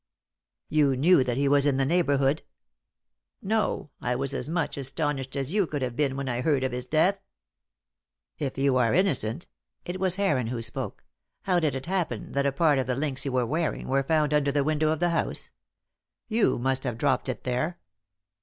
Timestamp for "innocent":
8.95-9.45